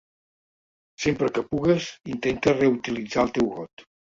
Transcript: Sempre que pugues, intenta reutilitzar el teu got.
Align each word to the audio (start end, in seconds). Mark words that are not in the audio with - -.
Sempre 1.03 1.29
que 1.35 1.43
pugues, 1.51 1.91
intenta 2.17 2.57
reutilitzar 2.59 3.29
el 3.29 3.35
teu 3.39 3.53
got. 3.61 3.89